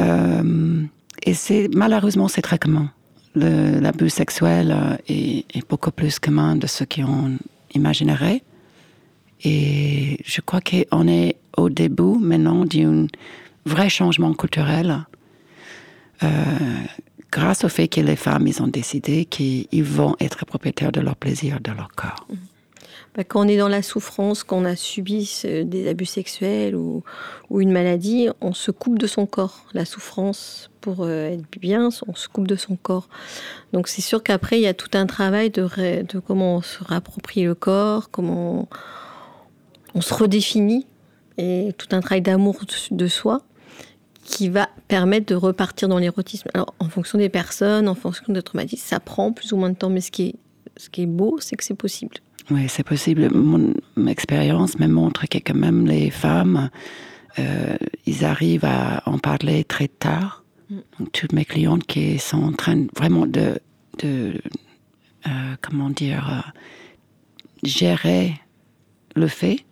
[0.00, 0.82] Euh,
[1.22, 2.90] et c'est malheureusement, c'est très commun.
[3.34, 7.36] L'abus sexuel est, est beaucoup plus commun de ce qu'on
[7.74, 8.42] imaginerait.
[9.44, 13.06] Et je crois qu'on est au début maintenant d'un
[13.68, 15.06] vrai changement culturel
[16.22, 16.28] euh,
[17.30, 21.16] grâce au fait que les femmes ils ont décidé qu'ils vont être propriétaires de leur
[21.16, 22.26] plaisir, de leur corps.
[23.14, 27.02] Bah, quand on est dans la souffrance, qu'on a subi des abus sexuels ou,
[27.50, 29.64] une maladie, on se coupe de son corps.
[29.72, 33.08] La souffrance, pour euh, être bien, on se coupe de son corps.
[33.72, 35.68] Donc c'est sûr qu'après, il y a tout un travail de,
[36.26, 38.68] comment on se réapproprie le corps, comment
[39.94, 40.86] on, se redéfinit,
[41.38, 43.42] et tout un travail d'amour de soi
[44.28, 46.50] qui va permettre de repartir dans l'érotisme.
[46.52, 49.74] Alors, en fonction des personnes, en fonction de traumatisme, ça prend plus ou moins de
[49.74, 50.34] temps, mais ce qui est,
[50.76, 52.16] ce qui est beau, c'est que c'est possible.
[52.50, 53.30] Oui, c'est possible.
[53.32, 53.72] Mon
[54.06, 56.68] expérience me montre que quand même les femmes,
[57.38, 60.44] euh, ils arrivent à en parler très tard.
[60.68, 63.58] Donc, toutes mes clientes qui sont en train vraiment de,
[64.02, 64.34] de
[65.26, 66.60] euh, comment dire, euh,
[67.62, 68.34] gérer
[69.16, 69.64] le fait,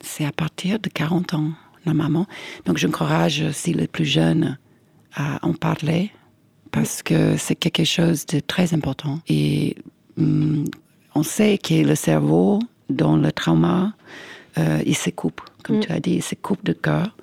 [0.00, 1.52] c'est à partir de 40 ans,
[1.86, 2.26] normalement.
[2.66, 4.58] Donc, j'encourage aussi les plus jeunes
[5.14, 6.10] à en parler
[6.72, 9.20] parce que c'est quelque chose de très important.
[9.28, 9.76] Et
[10.18, 10.64] hum,
[11.14, 12.58] on sait que le cerveau,
[12.90, 13.94] dans le trauma,
[14.58, 15.80] euh, il se coupe, comme Mm.
[15.80, 17.16] tu as dit, il se coupe de cœur.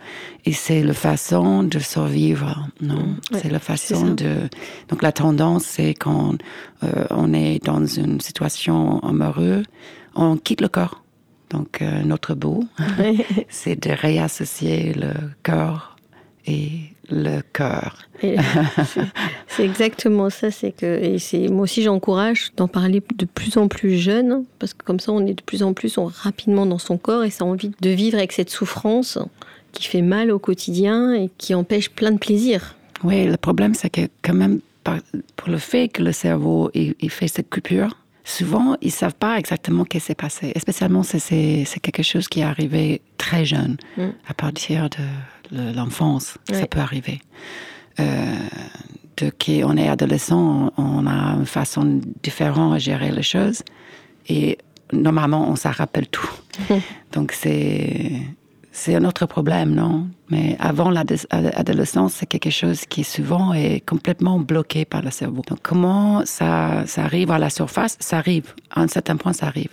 [0.45, 2.95] Et c'est la façon de survivre, non?
[2.95, 4.49] Mm, ouais, C'est la façon de...
[4.89, 6.35] Donc la tendance, c'est quand
[6.83, 9.65] euh, on est dans une situation amoureuse,
[10.15, 11.00] on quitte le corps.
[11.51, 12.67] Donc euh, notre bout,
[13.49, 15.11] c'est de réassocier le
[15.43, 15.97] corps
[16.47, 16.69] et
[17.09, 17.97] le cœur.
[19.47, 20.49] C'est- exactement ça.
[20.49, 24.83] C'est que et moi aussi j'encourage d'en parler de plus en plus jeune parce que
[24.83, 27.43] comme ça on est de plus en plus on, rapidement dans son corps et ça
[27.43, 29.17] a envie de vivre avec cette souffrance
[29.73, 32.75] qui fait mal au quotidien et qui empêche plein de plaisirs.
[33.03, 34.59] Oui, le problème, c'est que quand même,
[35.35, 39.15] pour le fait que le cerveau il, il fait cette coupure, souvent, ils ne savent
[39.15, 40.51] pas exactement ce qui s'est passé.
[40.55, 44.09] Et spécialement, si c'est quelque chose qui est arrivé très jeune, Mm.
[44.27, 47.21] à partir de l'enfance, ça peut arriver.
[47.99, 48.35] Euh,
[49.17, 53.61] de qu'on est adolescent, on a une façon différente à gérer les choses.
[54.29, 54.57] Et
[54.93, 56.29] normalement, on s'en rappelle tout.
[57.11, 58.11] Donc, c'est,
[58.71, 60.07] c'est un autre problème, non?
[60.29, 65.41] Mais avant l'adolescence, c'est quelque chose qui souvent est complètement bloqué par le cerveau.
[65.47, 67.97] Donc, comment ça, ça arrive à la surface?
[67.99, 68.53] Ça arrive.
[68.69, 69.69] À un certain point, ça arrive.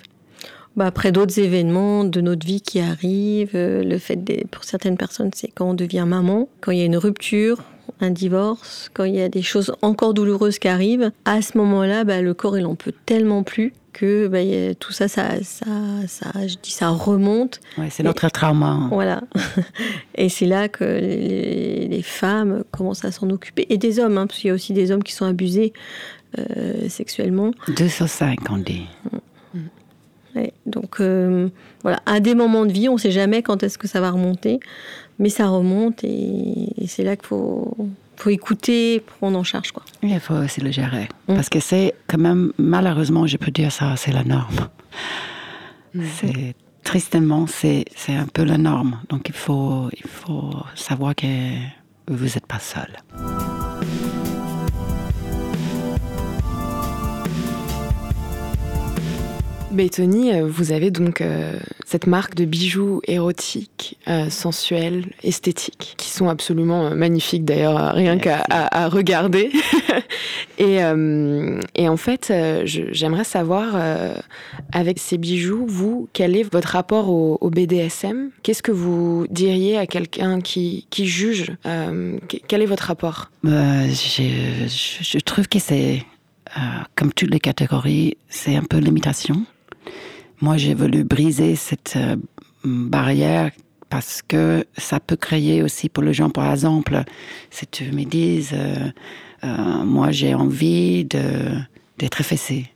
[0.77, 4.97] Bah, après d'autres événements de notre vie qui arrivent, euh, le fait des, pour certaines
[4.97, 7.63] personnes, c'est quand on devient maman, quand il y a une rupture,
[8.01, 12.05] un divorce, quand il y a des choses encore douloureuses qui arrivent, à ce moment-là,
[12.05, 15.65] bah, le corps il en peut tellement plus que bah, tout ça, ça, ça,
[16.07, 17.61] ça, je dis ça remonte.
[17.77, 18.89] Ouais, c'est Et- notre trauma.
[18.91, 19.23] Voilà.
[20.15, 23.67] Et c'est là que les, les femmes commencent à s'en occuper.
[23.71, 25.73] Et des hommes, hein, parce qu'il y a aussi des hommes qui sont abusés
[26.39, 27.53] euh, sexuellement.
[27.77, 28.87] Deux sur cinq, on dit.
[30.37, 31.49] Ouais, donc euh,
[31.83, 34.11] voilà, à des moments de vie, on ne sait jamais quand est-ce que ça va
[34.11, 34.61] remonter,
[35.19, 37.75] mais ça remonte et, et c'est là qu'il faut,
[38.19, 39.73] faut écouter, prendre en charge.
[39.73, 39.85] Quoi.
[40.03, 41.09] Il faut aussi le gérer.
[41.29, 41.35] Mm.
[41.35, 44.69] Parce que c'est quand même, malheureusement, je peux dire ça, c'est la norme.
[45.95, 46.03] Mm.
[46.21, 49.01] C'est tristement, c'est c'est un peu la norme.
[49.09, 51.27] Donc il faut, il faut savoir que
[52.09, 52.97] vous n'êtes pas seul.
[59.71, 61.59] Mais Tony, euh, vous avez donc euh,
[61.91, 67.93] cette marque de bijoux érotiques, euh, sensuels, esthétiques, qui sont absolument euh, magnifiques d'ailleurs, euh,
[67.93, 69.51] rien qu'à à, à regarder.
[70.59, 72.31] et, euh, et en fait,
[72.65, 74.15] j'aimerais savoir, euh,
[74.71, 79.79] avec ces bijoux, vous, quel est votre rapport au, au BDSM Qu'est-ce que vous diriez
[79.79, 83.31] à quelqu'un qui, qui juge que- Quel est votre rapport?
[83.47, 86.05] Euh, je, trouve que c'est,
[86.97, 89.43] comme toutes les catégories, c'est un peu l'imitation.
[90.41, 92.17] Moi, j'ai voulu briser cette euh,
[92.65, 93.51] barrière
[93.91, 97.03] parce que ça peut créer aussi pour les gens, par exemple,
[97.51, 98.91] si tu me dises, euh,
[99.43, 102.67] euh, moi j'ai envie d'être fessé.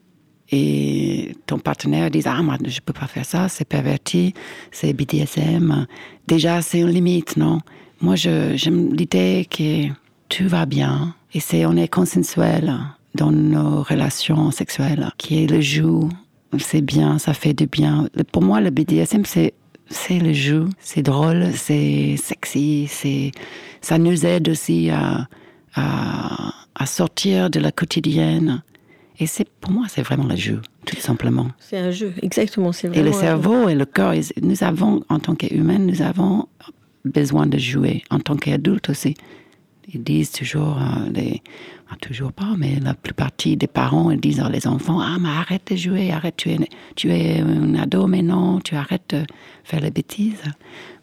[0.50, 4.34] Et ton partenaire dit, ah, moi, je peux pas faire ça, c'est perverti,
[4.72, 5.86] c'est BDSM.
[6.26, 7.58] Déjà, c'est une limite, non?
[8.00, 9.86] Moi, j'aime l'idée que
[10.28, 12.74] tout va bien et c'est, on est consensuel
[13.14, 16.00] dans nos relations sexuelles, qui est le jeu,
[16.58, 18.08] c'est bien, ça fait du bien.
[18.32, 19.54] Pour moi, le BDSM, c'est,
[19.88, 23.32] c'est le jeu, c'est drôle, c'est sexy, c'est,
[23.80, 25.28] ça nous aide aussi à,
[25.74, 28.62] à, à sortir de la quotidienne.
[29.18, 31.48] Et c'est, pour moi, c'est vraiment le jeu, tout simplement.
[31.58, 32.72] C'est un jeu, exactement.
[32.72, 36.48] C'est Et le cerveau et le corps, nous avons, en tant qu'humains, nous avons
[37.04, 39.14] besoin de jouer, en tant qu'adultes aussi.
[39.92, 41.42] Ils disent toujours, euh, les,
[42.00, 45.76] toujours pas, mais la plupart des parents, ils disent aux enfants, ah, mais arrête de
[45.76, 46.58] jouer, arrête, tu es,
[46.96, 49.22] tu es un ado maintenant, tu arrêtes de
[49.64, 50.42] faire les bêtises.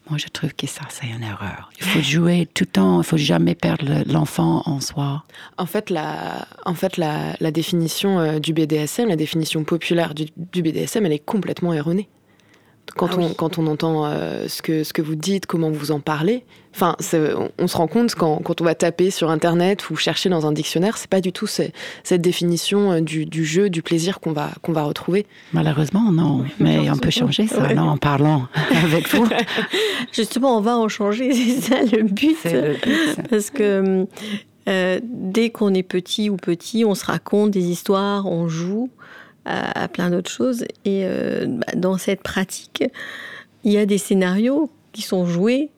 [0.10, 1.70] Moi, je trouve que ça, c'est une erreur.
[1.80, 5.24] Il faut jouer tout le temps, il faut jamais perdre le- l'enfant en soi.
[5.58, 10.26] En fait, la, en fait, la, la définition euh, du BDSM, la définition populaire du,
[10.36, 12.10] du BDSM, elle est complètement erronée.
[12.96, 13.34] Quand, Ah on, oui.
[13.38, 16.44] quand on entend euh, ce, que, ce que vous dites, comment vous en parlez,
[16.76, 20.30] enfin, on, on se rend compte quand, quand on va taper sur Internet ou chercher
[20.30, 21.64] dans un dictionnaire, c'est pas du tout ce-
[22.04, 25.26] cette définition euh, du, du jeu, du plaisir qu'on va, qu'on va retrouver.
[25.54, 26.46] Malheureusement, non.
[26.60, 27.74] Mais on peut changer ça, Ouais.
[27.76, 28.48] non, en parlant
[28.84, 29.28] avec vous.
[30.12, 32.36] Justement, on va en changer, c'est ça le but.
[32.42, 33.28] C'est le but.
[33.30, 34.06] Parce que
[34.68, 38.90] euh, dès qu'on est petit ou petit, on se raconte des histoires, on joue
[39.50, 40.64] à, plein d'autres choses.
[40.86, 42.84] Et euh, bah, dans cette pratique,
[43.64, 45.70] il y a des scénarios qui sont joués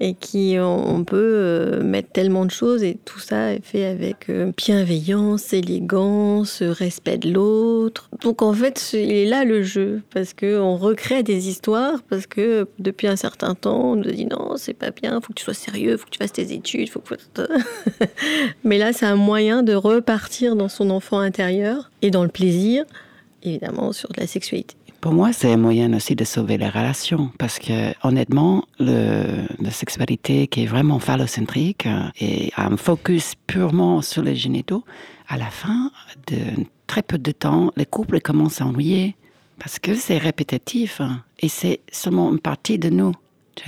[0.00, 4.30] et qui on, peut euh, mettre tellement de choses et tout ça est fait avec
[4.30, 8.08] euh, bienveillance, élégance, respect de l'autre.
[8.22, 12.28] Donc en fait, il est là le jeu parce que on recrée des histoires parce
[12.28, 15.44] que depuis un certain temps, on nous dit non, c'est pas bien, faut que tu
[15.44, 17.14] sois sérieux, faut que tu fasses tes études, faut que
[18.64, 22.84] Mais là, c'est un moyen de repartir dans son enfant intérieur et dans le plaisir,
[23.42, 24.74] évidemment sur la sexualité.
[25.00, 30.48] Pour moi, c'est un moyen aussi de sauver les relations parce que, honnêtement, la sexualité
[30.48, 34.84] qui est vraiment phallocentrique euh, et un focus purement sur les génitaux,
[35.28, 35.92] à la fin
[36.26, 36.38] de
[36.88, 39.14] très peu de temps, les couples commencent à ennuyer
[39.60, 43.12] parce que c'est répétitif hein, et c'est seulement une partie de nous.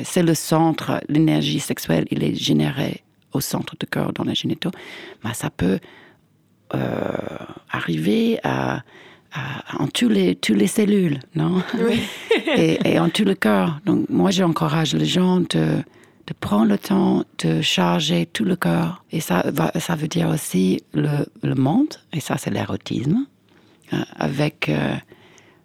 [0.03, 3.03] C'est le centre, l'énergie sexuelle, il est généré
[3.33, 4.71] au centre du corps dans les génitaux,
[5.23, 5.79] mais ça peut
[6.75, 6.79] euh,
[7.71, 8.83] arriver à-
[9.79, 11.63] en tous les, tous les cellules, non?
[12.57, 13.79] Et, et en tout le corps.
[13.87, 15.77] Donc, moi, j'encourage les gens de,
[16.31, 19.05] de prendre le temps de charger tout le corps.
[19.13, 19.45] Et ça,
[19.79, 23.27] ça veut dire aussi le, le monde, et ça, c'est l'érotisme,
[23.93, 24.95] euh, avec, euh,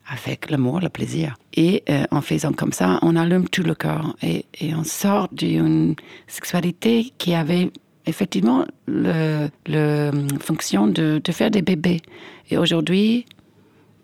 [0.07, 1.35] avec l'amour, le plaisir.
[1.53, 5.29] Et euh, en faisant comme ça, on allume tout le corps et, et on sort
[5.31, 5.95] d'une
[6.27, 7.71] sexualité qui avait
[8.07, 12.01] effectivement le, le fonction de, de faire des bébés.
[12.49, 13.25] Et aujourd'hui,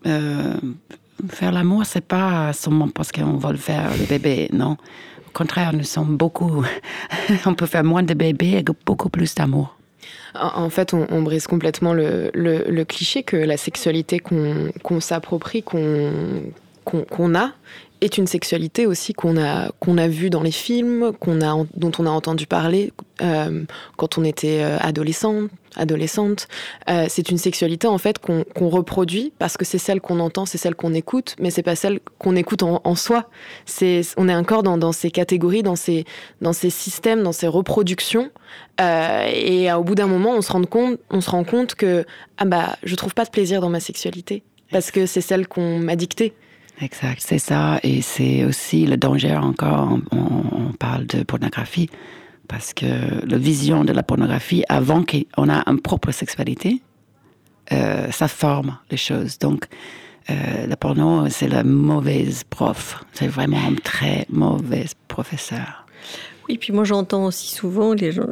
[0.06, 0.58] euh,
[1.30, 4.78] faire l'amour, c'est pas seulement parce qu'on va le faire le bébé, non.
[5.28, 6.66] Au contraire, nous sommes beaucoup.
[7.46, 9.78] on peut faire moins de bébés et beaucoup plus d'amour.
[10.34, 16.12] En fait, on, brise complètement le, cliché que la sexualité qu'on qu s'approprie, qu'on
[16.84, 17.52] qu'on a,
[18.02, 21.92] est une sexualité aussi qu'on a, qu'on a vue dans les films, qu'on a, dont
[22.00, 23.64] on a entendu parler euh,
[23.98, 25.44] quand on était euh, adolescent,
[25.76, 26.48] adolescente.
[26.90, 30.46] Euh, c'est une sexualité en fait qu'on qu reproduit parce que c'est celle qu'on entend,
[30.46, 33.30] c'est celle qu'on écoute, mais c'est pas celle qu'on écoute en, soi.
[34.18, 36.06] On est encore dans, ces catégories, dans ces,
[36.70, 38.30] systèmes, dans ces reproductions.
[38.80, 42.06] Euh, et au bout d'un moment, on se rend compte, on se rend compte que
[42.38, 45.80] ah bah je trouve pas de plaisir dans ma sexualité parce que c'est celle qu'on
[45.80, 46.34] m'a dictée.
[46.82, 47.80] Exact, c'est ça.
[47.84, 51.90] Et c'est aussi le danger encore, on, parle de pornographie,
[52.52, 52.86] parce que
[53.26, 56.82] la vision de la pornographie, avant qu'on a une propre sexualité,
[57.72, 59.40] euh, ça forme les choses.
[59.40, 59.68] Donc,
[60.30, 63.06] euh, le porno, c'est la mauvaise prof.
[63.14, 65.86] C'est vraiment un très mauvais professeur.
[66.50, 68.28] Oui, puis moi j'entends aussi souvent les gens,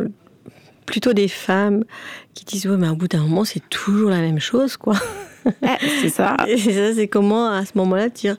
[0.85, 1.85] plutôt des femmes
[2.33, 4.95] qui disent ouais mais au bout d'un moment c'est toujours la même chose quoi.
[6.01, 6.35] c'est ça.
[6.47, 8.35] Et ça c'est comment à ce moment-là dire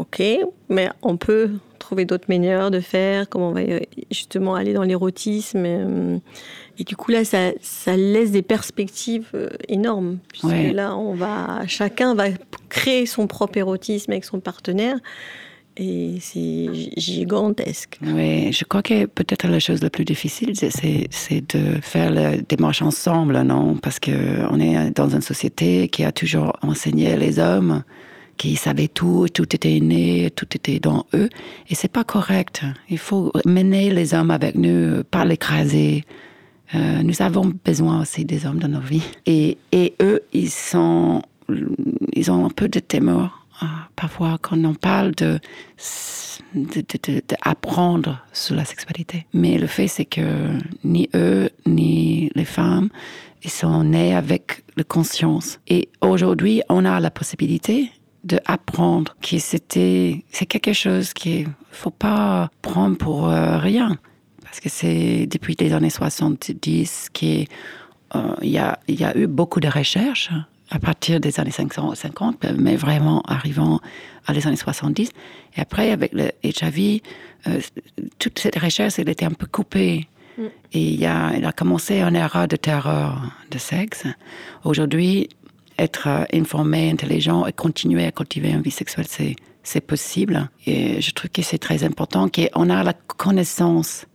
[0.00, 0.22] ok
[0.68, 3.62] mais on peut trouver d'autres manières de faire, comment on va
[4.10, 5.66] justement aller dans l'érotisme.
[6.78, 10.72] Et du coup là ça, ça laisse des perspectives euh, énormes puisque ouais.
[10.72, 12.26] là on va chacun va
[12.68, 14.96] créer son propre érotisme avec son partenaire
[15.76, 17.98] et c'est gigantesque.
[18.02, 22.82] Oui, je crois que peut-être la chose la plus difficile, c'est de faire la démarche
[22.82, 23.76] ensemble, non?
[23.76, 27.82] Parce qu'on est dans une société qui a toujours enseigné les hommes
[28.40, 31.28] qui savaient tout, tout était né, tout était dans eux,
[31.68, 32.62] et c'est pas correct.
[32.88, 36.04] Il faut mener les hommes avec nous, pas l'écraser.
[36.74, 39.04] Euh, nous avons besoin aussi des hommes dans nos vies.
[39.26, 39.58] Et,
[40.00, 41.20] eux, ils sont,
[42.14, 43.46] ils ont un peu de témor
[43.94, 45.38] parfois quand on parle de
[47.28, 49.26] d'apprendre sur la sexualité.
[49.34, 52.88] Mais le fait, c'est que ni eux, ni les femmes,
[53.44, 55.60] ils sont nés avec la conscience.
[55.68, 57.90] Et aujourd'hui, on a la possibilité
[58.24, 63.96] d'apprendre que c'était, c'est quelque chose qu'il faut pas prendre pour euh, rien.
[64.42, 67.46] Parce que c'est depuis les années 70 qu'il
[68.14, 70.30] euh, y, a, y a eu beaucoup de recherches
[70.70, 73.80] à partir des années 550, mais vraiment arrivant
[74.26, 75.10] à les années 70.
[75.56, 77.00] Et après, avec le HIV,
[77.46, 77.60] euh,
[78.18, 80.06] toute cette recherche, elle était un peu coupée.
[80.38, 80.42] Mm.
[80.72, 84.04] Et il, a, il a commencé une era de terreur de sexe.
[84.62, 85.28] Aujourd'hui,
[85.80, 90.50] être informé, intelligent et continuer à cultiver une vie sexuelle, c'est, c'est possible.
[90.66, 94.06] Et je trouve que c'est très important qu'on a la connaissance,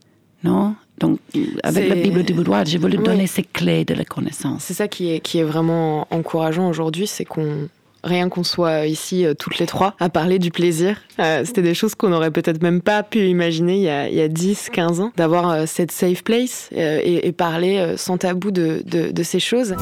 [0.43, 0.75] non?
[0.99, 1.19] Donc,
[1.63, 4.63] avec la Bible du boudoir, j'ai voulu donner ces clés de la connaissance.
[4.63, 7.67] C'est ça qui est, qui est vraiment encourageant aujourd'hui, c'est qu'on
[8.05, 11.01] rien qu'on soit ici euh, toutes les trois à parler du plaisir.
[11.19, 14.15] Euh, C'était des choses qu'on n'aurait peut-être même pas pu imaginer il y a, il
[14.15, 17.97] y a 10, 15 ans, d'avoir euh, cette safe place euh, et, et, parler euh,
[17.97, 19.75] sans tabou de, de, de ces choses.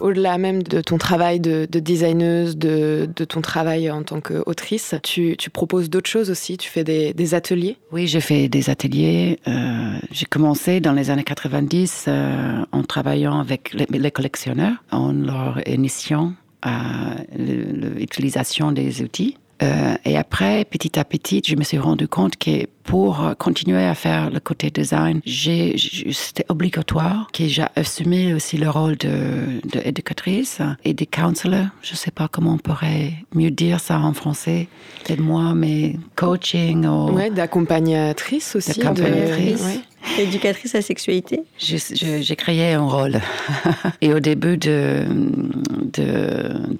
[0.00, 5.36] Au-delà même de ton travail de, de designeuse, de, ton travail en tant qu'autrice, tu,
[5.52, 6.56] proposes d'autres choses aussi?
[6.56, 7.76] Tu fais des, des, ateliers?
[7.92, 9.38] Oui, j'ai fait des ateliers.
[9.46, 15.12] Euh, j'ai commencé dans les années 90 euh, en travaillant avec les, les collectionneurs, en
[15.12, 16.32] leur initiant
[16.62, 19.36] à l'utilisation des outils.
[19.62, 23.94] Euh, et après, petit à petit, je me suis rendu compte que pour continuer à
[23.94, 30.94] faire le côté design, c'était obligatoire que j'ai assumé aussi le rôle d'éducatrice de, et
[30.94, 31.66] de counselor.
[31.82, 34.66] Je ne sais pas comment on pourrait mieux dire ça en français.
[35.08, 37.12] Aide-moi, mais coaching ou...
[37.12, 38.80] Ouais, d'accompagnatrice aussi.
[38.80, 39.60] D'accompagnatrice.
[39.60, 39.66] De...
[39.66, 39.80] Ouais.
[40.18, 43.20] Éducatrice à sexualité J'ai créé un rôle.
[44.00, 45.06] Et au début de,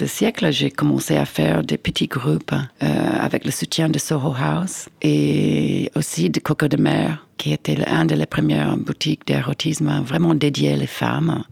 [0.07, 2.87] siècle, j'ai commencé à faire des petits groupes euh,
[3.21, 8.05] avec le soutien de Soho House et aussi de Coco de Mer, qui était un
[8.05, 11.45] des premières boutiques d'érotisme vraiment dédiées aux femmes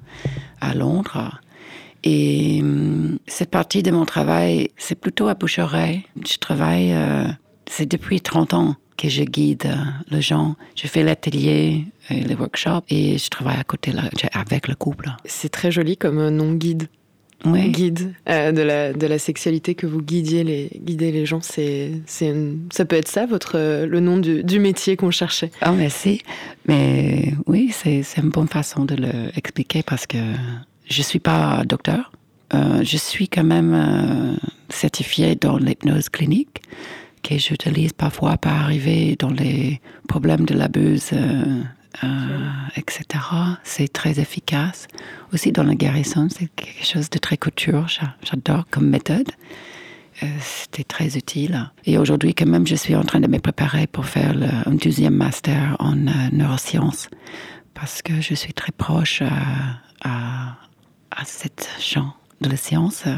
[0.61, 1.41] à Londres.
[2.05, 2.63] Et
[3.27, 6.03] cette partie de mon travail, c'est plutôt à bouche-oreille.
[6.29, 7.27] Je travaille, euh,
[7.67, 9.75] c'est depuis 30 ans que je guide
[10.11, 10.57] les gens.
[10.77, 13.93] Je fais l'atelier, les workshops et je travaille à côté
[14.33, 15.11] avec le couple.
[15.25, 16.89] C'est très joli comme nom guide.
[17.45, 21.41] guide euh, de, la, de la sexualité, que vous guidiez les, guidez les gens.
[21.41, 22.35] C'est, c'est
[22.73, 26.21] ça peut être ça, votre, euh, le nom du, du métier qu'on cherchait Ah, merci.
[26.67, 30.19] Mais oui, c'est, c'est une bonne façon de l'expliquer parce que
[30.91, 32.11] je ne suis pas docteur.
[32.55, 34.35] Euh, je suis quand même euh,
[34.71, 36.63] certifiée dans l'hypnose clinique
[37.29, 41.63] que j'utilise parfois pour arriver dans les problèmes de l'abuse, euh,
[42.77, 43.05] etc.
[43.65, 44.87] C'est très efficace.
[45.33, 47.87] Aussi dans la guérison, c'est quelque chose de très couture.
[48.23, 49.31] J'adore comme méthode.
[50.41, 51.71] C'était très utile.
[51.85, 54.35] Et aujourd'hui, quand même, je suis en train de me préparer pour faire
[54.67, 55.95] un deuxième master en
[56.33, 57.09] neurosciences
[57.75, 59.23] parce que je suis très proche
[60.03, 60.57] à,
[61.11, 63.17] à cette champ de la science, euh,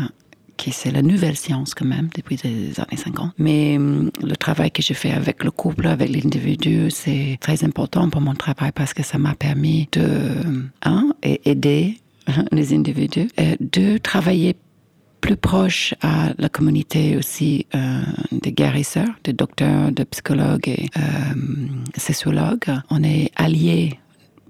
[0.60, 3.32] qui c'est la nouvelle science quand même depuis les années 50.
[3.38, 8.10] Mais hum, le travail que je fais avec le couple, avec l'individu, c'est très important
[8.10, 11.98] pour mon travail parce que ça m'a permis de, un, aider
[12.52, 14.54] les individus, et deux, travailler
[15.22, 18.02] plus proche à la communauté aussi euh,
[18.32, 21.00] des guérisseurs, des docteurs, des psychologues et euh,
[21.96, 22.70] sociologues.
[22.90, 23.98] On est alliés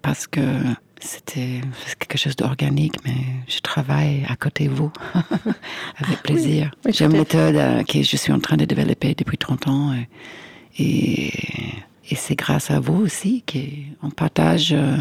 [0.02, 0.40] parce que
[1.00, 1.60] c'était
[1.98, 3.16] quelque chose d'organique, mais
[3.48, 4.92] je travaille à côté de vous
[5.96, 6.70] avec plaisir.
[6.88, 9.94] J'ai une méthode euh, que je suis en train de développer depuis 30 ans
[10.78, 11.32] et,
[12.10, 14.96] et, c'est grâce à vous aussi qu'on partage euh,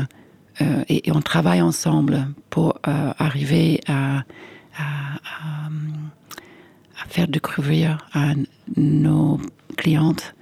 [0.62, 4.24] euh, et, on travaille ensemble pour arriver à,
[4.78, 5.70] à, à,
[7.08, 8.34] faire découvrir à
[8.76, 9.40] nos
[9.78, 10.34] clientes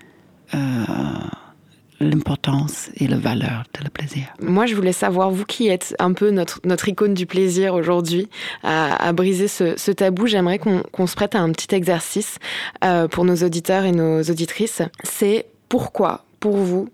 [2.00, 4.28] l'importance et la valeur de le plaisir.
[4.42, 8.30] Moi, je voulais savoir, vous qui êtes un peu notre, notre icône du plaisir aujourd'hui,
[8.64, 12.38] à, briser ce, tabou, j'aimerais qu'on se prête à un petit exercice
[12.84, 14.82] euh, pour nos auditeurs et nos auditrices.
[15.04, 16.90] C'est pourquoi, pour vous,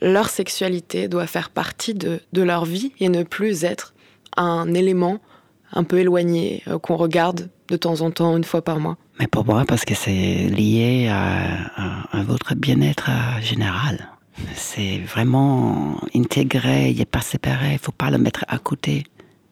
[0.00, 3.94] leur sexualité doit faire partie de, de leur vie et ne plus être
[4.36, 5.18] un élément
[5.72, 8.98] un peu éloigné euh, qu'on regarde de temps en temps, une fois par mois?
[9.18, 14.11] Mais pour moi, parce que c'est lié à, à votre bien-être général.
[14.54, 19.04] C'est vraiment intégré, il n'est pas séparé, il ne faut pas le mettre à côté.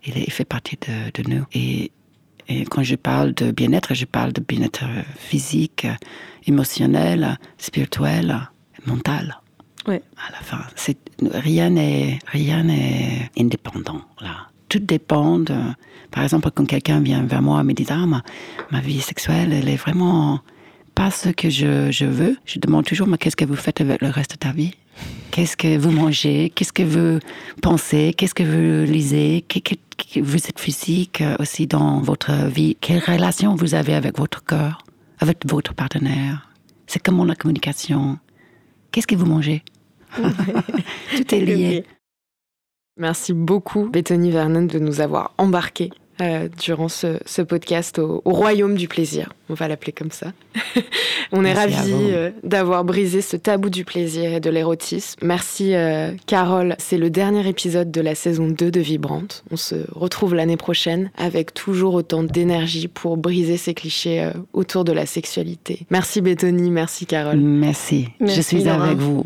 [0.05, 1.45] Il, fait partie de, nous.
[1.53, 1.93] Et,
[2.71, 4.85] quand je parle de bien-être, je parle de bien-être
[5.17, 5.87] physique,
[6.47, 8.49] émotionnel, spirituel,
[8.87, 9.41] mental.
[9.87, 9.97] Oui.
[9.97, 10.61] À la fin,
[11.33, 14.49] rien n'est rien n'est indépendant là.
[14.69, 15.55] Tout dépend de.
[16.11, 18.23] Par exemple, quand quelqu'un vient vers moi et me dit ah ma,
[18.71, 20.41] ma vie sexuelle, elle est vraiment
[20.95, 24.01] pas ce que je, je veux, je demande toujours, mais qu'est-ce que vous faites avec
[24.03, 24.75] le reste de ta vie?
[25.31, 26.51] Qu'est-ce que vous mangez?
[26.55, 27.21] Qu'est-ce que vous
[27.63, 28.15] pensez?
[28.17, 29.45] Qu'est-ce que vous lisez?
[30.17, 32.77] Vous êtes physique aussi dans votre vie?
[32.81, 34.85] Quelle relation vous avez avec votre corps,
[35.21, 36.51] avec votre partenaire?
[36.87, 38.19] C'est comment la communication?
[38.91, 39.63] Qu'est-ce que vous mangez?
[40.17, 41.85] Tout est lié.
[42.97, 45.91] Merci beaucoup, Bethany Vernon, de nous avoir embarqués
[46.21, 49.33] euh, durant ce, podcast au, royaume du plaisir.
[49.49, 50.33] On va l'appeler comme ça.
[51.33, 55.21] On est ravis euh, d'avoir brisé ce tabou du plaisir et de l'érotisme.
[55.23, 56.75] Merci euh, Carole.
[56.79, 59.45] C'est le dernier épisode de la saison 2 de Vibrante.
[59.51, 64.93] On se retrouve l'année prochaine avec toujours autant d'énergie pour briser ces clichés autour de
[64.93, 65.87] la sexualité.
[65.91, 67.39] Merci Béthony, merci Carole.
[67.39, 68.09] Merci.
[68.21, 69.25] Je suis avec vous.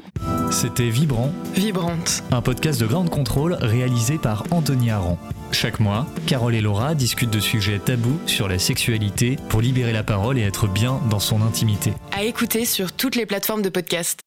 [0.50, 1.32] C'était Vibrant.
[1.54, 2.22] Vibrante.
[2.30, 5.18] Un podcast de grande contrôle réalisé par Anthony Aron.
[5.52, 10.02] Chaque mois, Carole et Laura discutent de sujets tabous sur la sexualité pour libérer la
[10.02, 11.94] parole et être bien dans son intimité.
[12.12, 14.24] À écouter sur toutes les plateformes de podcast.